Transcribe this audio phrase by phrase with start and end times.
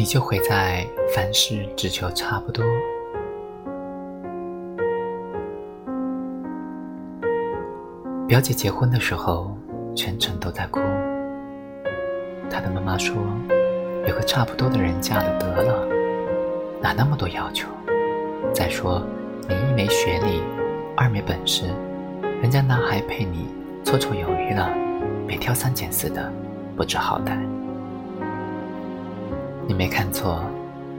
[0.00, 2.64] 你就会在凡事只求差不多。
[8.26, 9.54] 表姐结婚的时候，
[9.94, 10.80] 全程都在哭。
[12.48, 13.14] 她的妈妈说
[14.08, 15.86] ：“有个差不多的人嫁了得了，
[16.80, 17.68] 哪那么多要求？
[18.54, 19.02] 再说，
[19.46, 20.40] 你一没学历，
[20.96, 21.66] 二没本事，
[22.40, 23.48] 人家男孩配你
[23.84, 24.66] 绰绰有余了？
[25.26, 26.32] 别挑三拣四的，
[26.74, 27.38] 不知好歹。”
[29.70, 30.42] 你没看错，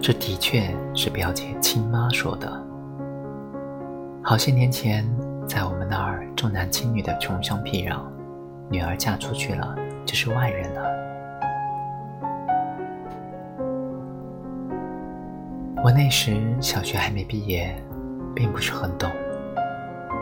[0.02, 2.50] 这的确是表姐亲妈说的。
[4.24, 5.06] 好些年前，
[5.46, 8.00] 在我们那儿重男轻女的穷乡僻壤，
[8.70, 10.82] 女儿嫁出去了就是外人了。
[15.84, 17.76] 我那时小学还没毕业，
[18.34, 19.12] 并不是很懂，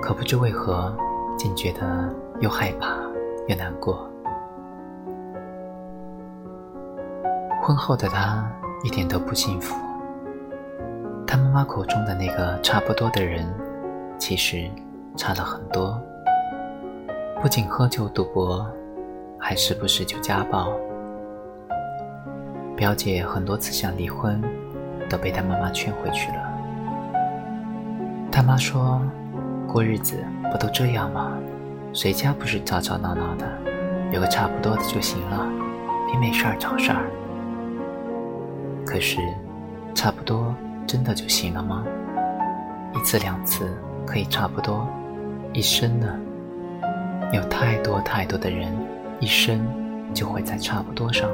[0.02, 0.92] 可不知为何，
[1.38, 2.98] 竟觉得又害怕
[3.48, 4.09] 又难过。
[7.70, 8.44] 婚后的他
[8.84, 9.76] 一点都不幸福。
[11.28, 13.46] 他妈妈口中的那个差不多的人，
[14.18, 14.68] 其实
[15.16, 16.02] 差了很多。
[17.40, 18.68] 不仅喝酒赌博，
[19.38, 20.74] 还时不时就家暴。
[22.76, 24.42] 表姐很多次想离婚，
[25.08, 26.38] 都被他妈妈劝回去了。
[28.32, 29.00] 他妈说
[29.72, 31.34] ：“过日子不都这样吗？
[31.94, 33.46] 谁家不是吵吵闹闹的？
[34.12, 35.48] 有个差不多的就行了，
[36.08, 37.06] 别没事儿找事儿。”
[38.90, 39.20] 可是，
[39.94, 40.52] 差不多
[40.88, 41.86] 真的就行了吗？
[42.96, 43.72] 一次两次
[44.04, 44.88] 可以差不多，
[45.54, 46.08] 一生呢？
[47.32, 48.74] 有太多太多的人，
[49.20, 49.62] 一生
[50.12, 51.30] 就会在差不多上。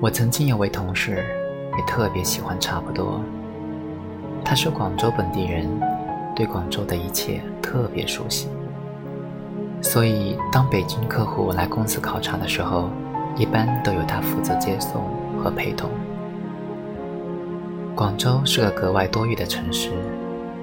[0.00, 1.24] 我曾经有位同事，
[1.76, 3.20] 也特别喜欢差不多。
[4.44, 5.68] 他是广州本地人，
[6.36, 8.48] 对广州的一切特别熟悉，
[9.82, 12.88] 所以当北京客户来公司考察的时候。
[13.38, 15.04] 一般都由他负责接送
[15.38, 15.88] 和陪同。
[17.94, 19.90] 广州是个格外多雨的城市，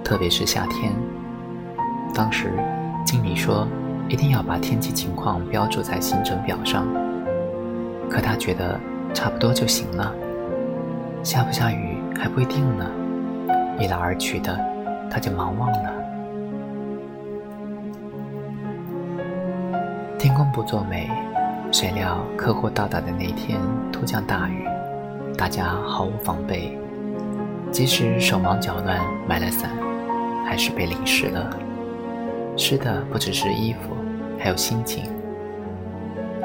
[0.03, 0.91] 特别是夏天。
[2.13, 2.53] 当时
[3.05, 3.65] 经理说
[4.09, 6.85] 一定要把天气情况标注在行程表上，
[8.09, 8.77] 可他觉得
[9.13, 10.13] 差不多就行了，
[11.23, 12.85] 下不下雨还不一定呢。
[13.79, 14.57] 一来二去的，
[15.09, 15.93] 他就忙忘了。
[20.17, 21.09] 天公不作美。
[21.77, 23.59] 谁料客户到达的那天
[23.91, 24.65] 突降大雨，
[25.37, 26.79] 大家毫无防备，
[27.69, 28.97] 即使手忙脚乱
[29.27, 29.69] 买了伞，
[30.45, 31.49] 还是被淋湿了。
[32.55, 33.93] 湿的不只是衣服，
[34.39, 35.03] 还有心情。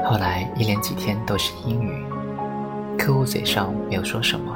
[0.03, 2.05] 后来一连几天都是阴雨，
[2.97, 4.53] 客户嘴上没有说什么，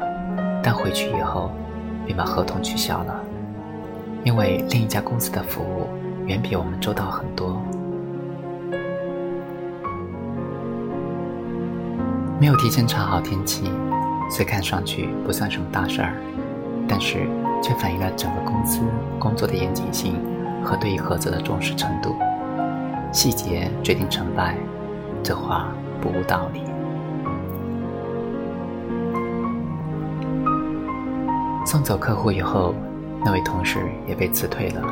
[0.61, 1.51] 但回去以后
[2.05, 3.23] 便把合同取消了，
[4.25, 5.87] 因为另一家公司的服务
[6.25, 7.63] 远比我们周到很多。
[12.45, 13.71] 没有提前查好天气，
[14.29, 16.13] 虽看上去不算什么大事儿，
[16.87, 17.27] 但是
[17.59, 18.81] 却反映了整个公司
[19.17, 20.21] 工作的严谨性
[20.63, 22.15] 和对于合作的重视程度。
[23.11, 24.55] 细节决定成败，
[25.23, 25.69] 这话
[25.99, 26.61] 不无道理。
[31.65, 32.75] 送走客户以后，
[33.23, 34.83] 那位同事也被辞退了。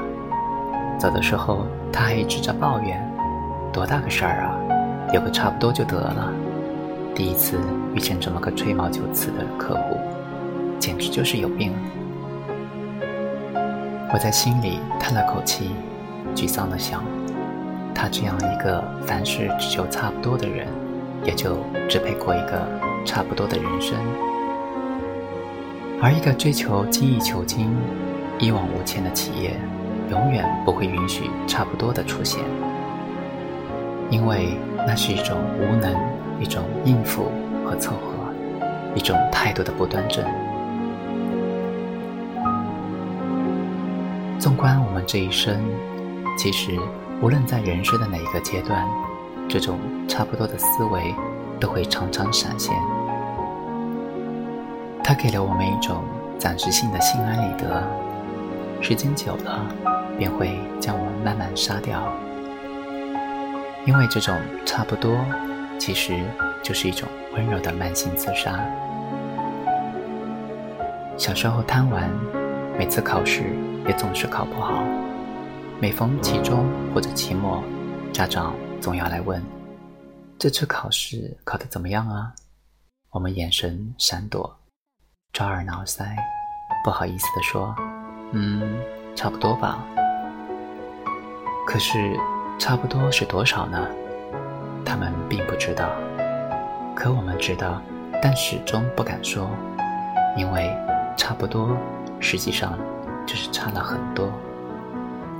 [0.97, 2.99] 走的时候，他还一直在抱怨
[3.71, 4.57] ：“多大个事儿啊，
[5.13, 6.33] 有个差不多就得了。”
[7.15, 7.59] 第一次
[7.93, 9.97] 遇见这么个吹毛求疵的客户，
[10.79, 11.71] 简直就是有病。
[14.11, 15.69] 我在心里叹了口气，
[16.35, 17.03] 沮丧地想：
[17.93, 20.67] 他这样一个凡事只求差不多的人，
[21.23, 21.57] 也就
[21.87, 22.67] 只配过一个
[23.05, 23.95] 差不多的人生。
[26.01, 27.69] 而一个追求精益求精、
[28.39, 29.55] 一往无前的企业，
[30.09, 32.43] 永远不会允许差不多的出现，
[34.09, 34.57] 因为
[34.87, 35.93] 那是一种无能。
[36.39, 37.31] 一种应付
[37.63, 38.33] 和凑合，
[38.95, 40.25] 一种态度的不端正。
[44.39, 45.63] 纵观我们这一生，
[46.37, 46.77] 其实
[47.21, 48.85] 无论在人生的哪一个阶段，
[49.47, 51.15] 这种差不多的思维
[51.61, 52.75] 都会常常闪现。
[55.01, 56.03] 它给了我们一种
[56.37, 57.81] 暂时性的心安理得，
[58.81, 59.65] 时间久了，
[60.17, 62.01] 便会将我们慢慢杀掉。
[63.85, 65.17] 因为这种差不多。
[65.79, 66.23] 其实
[66.61, 68.63] 就是一种温柔的慢性自杀。
[71.17, 72.09] 小时候贪玩，
[72.77, 73.43] 每次考试
[73.85, 74.81] 也总是考不好。
[75.81, 77.61] 每逢期中或者期末，
[78.13, 79.43] 家长总要来问
[80.39, 82.31] ：“这次考试考得怎么样啊？”
[83.11, 84.55] 我们眼神闪躲，
[85.33, 86.05] 抓耳挠腮，
[86.85, 87.75] 不好意思地说
[88.31, 88.79] ：“嗯，
[89.15, 89.83] 差不多吧。”
[91.67, 92.17] 可是，
[92.63, 93.77] 差不多是多少呢？
[94.85, 95.89] 他们并不知道，
[96.95, 97.81] 可我们知道，
[98.21, 99.49] 但始终不敢说，
[100.37, 100.73] 因为
[101.17, 101.75] 差不多，
[102.21, 102.79] 实际上
[103.25, 104.29] 就是差了很多。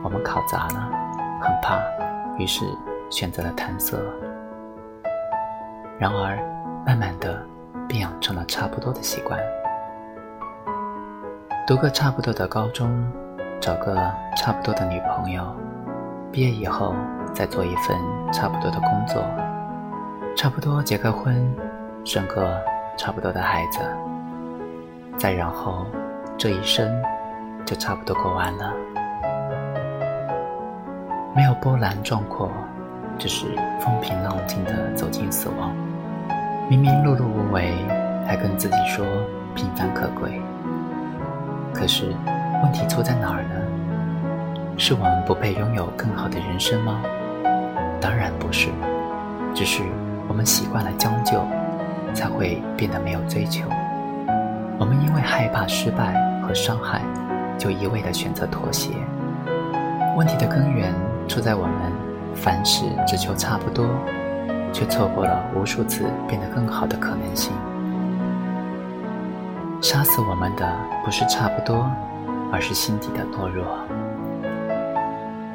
[0.04, 0.90] 我们考砸了，
[1.42, 1.80] 很怕，
[2.38, 2.66] 于是
[3.10, 4.04] 选择了弹色。
[5.98, 6.38] 然而，
[6.86, 7.42] 慢慢的
[7.88, 9.40] 便养成了差不多的习惯。
[11.66, 13.10] 读个差不多的高中，
[13.62, 13.96] 找个
[14.36, 15.56] 差不多的女朋友，
[16.34, 16.96] 毕业以后
[17.32, 17.96] 再做一份
[18.34, 19.24] 差不多的工作，
[20.36, 21.48] 差不多结个婚，
[22.04, 22.60] 生个
[22.98, 23.80] 差不多的孩子，
[25.16, 25.86] 再然后
[26.36, 26.92] 这一生
[27.64, 28.74] 就差不多过完了。
[31.36, 32.50] 没有波澜壮阔，
[33.20, 33.46] 只是
[33.80, 35.72] 风平浪静的走进死亡。
[36.68, 37.76] 明明碌碌无为，
[38.26, 39.06] 还跟自己说
[39.54, 40.42] 平凡可贵。
[41.76, 42.12] 可是，
[42.64, 43.63] 问题出在哪儿呢？
[44.76, 47.02] 是我们不配拥有更好的人生吗？
[48.02, 48.70] 当然不是，
[49.54, 49.84] 只是
[50.28, 51.46] 我们习惯了将就，
[52.14, 53.66] 才会变得没有追求。
[54.80, 57.02] 我们因为害怕失败和伤害，
[57.58, 58.90] 就一味的选择妥协。
[60.18, 60.94] 问题的根源
[61.28, 61.74] 出在我们
[62.36, 63.86] 凡事只求差不多，
[64.74, 67.54] 却错过了无数次变得更好的可能性。
[69.82, 71.90] 杀死我们的不是差不多，
[72.52, 73.66] 而是心底的懦弱。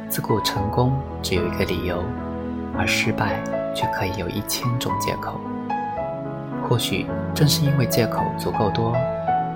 [0.08, 2.02] 自古成功只有一个理由，
[2.76, 3.42] 而失败
[3.74, 5.38] 却可以有一千种借口。
[6.66, 8.96] 或许正是因为借口足够多，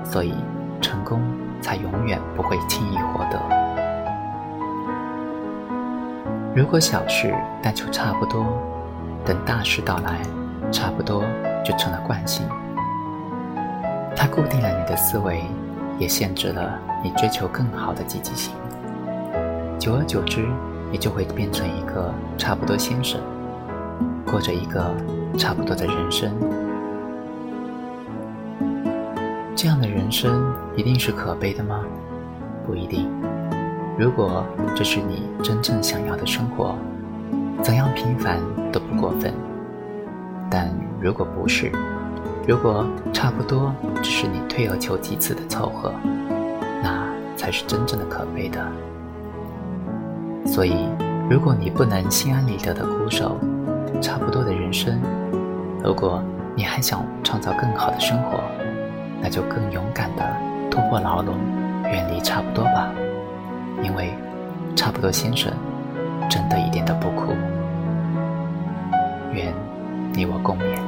[0.04, 0.34] 所以
[0.80, 1.20] 成功
[1.60, 3.40] 才永远不会轻易获得。
[6.54, 8.44] 如果小事但求差不多，
[9.24, 10.20] 等大事到来，
[10.70, 11.24] 差不多
[11.64, 12.46] 就成了惯性。
[14.14, 15.42] 它固定了你的思维，
[15.98, 18.54] 也限制了你追求更好的积极性。
[19.82, 20.46] 久而久之，
[20.92, 23.20] 你就会变成一个差不多先生，
[24.24, 24.94] 过着一个
[25.36, 26.32] 差不多的人生。
[29.56, 31.84] 这样的人生一定是可悲的吗？
[32.64, 33.10] 不一定。
[33.98, 34.44] 如果
[34.76, 36.76] 这是你真正想要的生活，
[37.60, 38.38] 怎样平凡
[38.70, 39.34] 都不过分。
[40.48, 41.72] 但如果不是，
[42.46, 45.92] 如果差不多只是你退而求其次的凑合，
[46.80, 47.04] 那
[47.36, 48.64] 才是真正的可悲的。
[50.52, 50.86] 所以，
[51.30, 53.40] 如果你不能心安理得的固守
[54.02, 55.00] 差不多的人生，
[55.82, 56.22] 如果
[56.54, 58.38] 你还想创造更好的生活，
[59.22, 60.22] 那就更勇敢的
[60.70, 61.36] 突破牢笼，
[61.84, 62.92] 远离差不多吧。
[63.82, 64.12] 因为
[64.76, 65.50] 差不多先生
[66.28, 67.32] 真的一点都不苦。
[69.32, 69.54] 愿
[70.12, 70.81] 你我共勉。